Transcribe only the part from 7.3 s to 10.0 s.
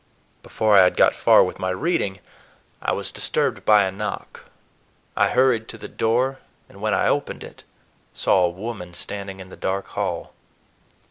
it saw a woman standing in the dark